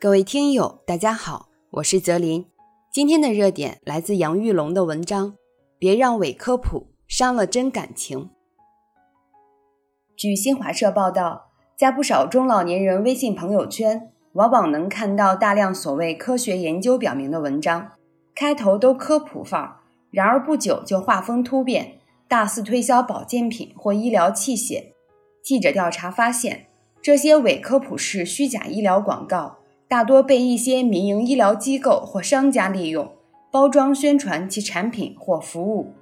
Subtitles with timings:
[0.00, 2.46] 各位听友，大家好，我是泽林。
[2.88, 5.32] 今天的热点来自杨玉龙的文章，
[5.76, 8.20] 《别让伪科普伤了真感情》。
[10.16, 17.90] 据新华社报道，在不少中老年人微信朋友圈，往往能看到大量所谓科学研究表明的文章，
[18.36, 19.80] 开头都科普范儿，
[20.12, 24.92] 然而不久就画风突变，大肆推销保健品或医疗器械。
[25.42, 26.68] 记者调查发现，
[27.02, 29.56] 这些伪科普式虚假医疗广告。
[29.88, 33.10] 大多被一些民营医疗机构或商家利用，
[33.50, 35.94] 包装宣传其产品或服务。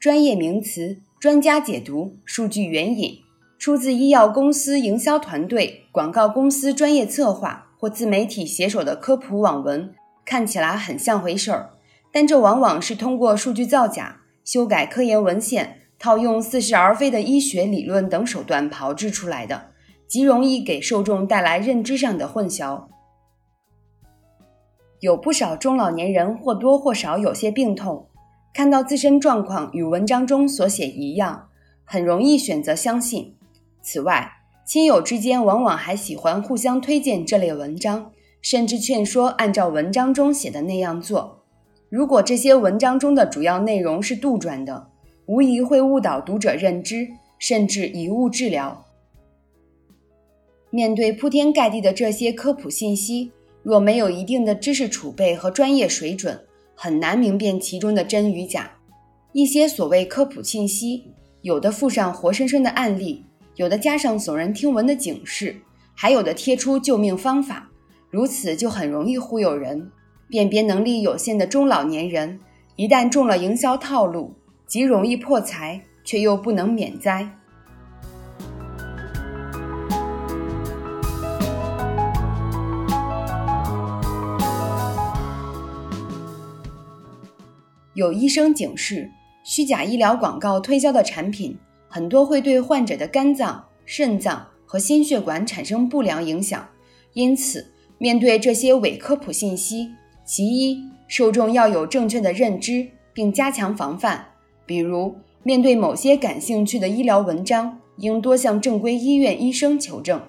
[0.00, 3.20] 专业名词、专家解读、数据援引，
[3.60, 9.94] 出自医药公司营销团队、广告公司专业策划或自媒体写手的科普网文，
[10.24, 11.75] 看起来很像回事儿。
[12.16, 19.66] 但这往往是通过数据造假、修改科研文献、套用似是而非的医学理论等手段炮制出来的，
[20.08, 22.86] 极容易给受众带来认知上的混淆。
[25.00, 28.08] 有不少中老年人或多或少有些病痛，
[28.54, 31.48] 看到自身状况与文章中所写一样，
[31.84, 33.36] 很容易选择相信。
[33.82, 34.32] 此外，
[34.66, 41.42] 亲友之间往往还喜欢互相推荐这类文章，甚至劝说按照文章中写的那样做。
[41.88, 44.88] 如果这些文章中的主要内容是杜撰的，
[45.26, 47.06] 无疑会误导读者认知，
[47.38, 48.84] 甚至贻误治疗。
[50.70, 53.30] 面对铺天盖地的这些科普信息，
[53.62, 56.38] 若没有一定的知识储备和专业水准，
[56.74, 58.70] 很难明辨其中的真与假。
[59.32, 61.04] 一些所谓科普信息，
[61.42, 65.54] 有的附上活生生的案例，有的加上耸人听闻的警示，
[65.94, 67.70] 还有的贴出救命方法，
[68.10, 69.90] 如此就很容易忽悠人。
[70.28, 72.40] 辨别能力有限的中老年人，
[72.74, 74.34] 一旦中了营销套路，
[74.66, 77.28] 极容易破财，却又不能免灾。
[87.94, 89.08] 有医生警示，
[89.44, 91.56] 虚假医疗广告推销的产品
[91.88, 96.68] 很多会对患者的肝脏、肾脏和心血管产生不良影响，
[97.12, 99.88] 因此，面对这些伪科普信息，
[100.26, 104.26] 其一，受众要有正确的认知，并加强防范。
[104.66, 105.14] 比如，
[105.44, 110.20] 面对某些感兴趣的医疗文章，应多向正规医院医生求证。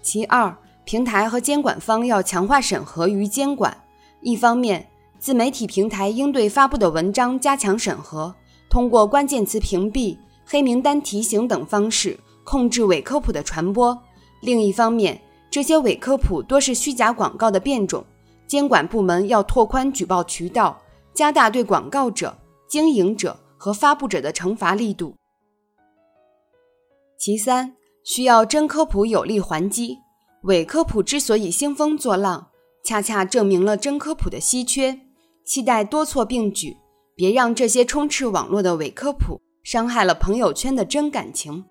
[0.00, 3.76] 其二，平台和监管方要强化审核与监管。
[4.22, 4.88] 一方面，
[5.18, 8.34] 自媒体平台应对发布的文章加强审核，
[8.70, 14.02] 通过关键词屏蔽、黑名单提醒等方式控制伪科普的传播。
[14.40, 18.04] 另一方面，这些伪科普多是虚假广告的变种，
[18.46, 20.80] 监管部门要拓宽举报渠道，
[21.12, 22.38] 加大对广告者、
[22.68, 25.16] 经营者和发布者的惩罚力度。
[27.18, 27.74] 其三，
[28.04, 29.98] 需要真科普有力还击。
[30.44, 32.48] 伪科普之所以兴风作浪，
[32.82, 35.00] 恰恰证明了真科普的稀缺。
[35.44, 36.76] 期待多措并举，
[37.16, 41.64] 别让这些充斥网络的伪科普伤害了朋友圈的真感情。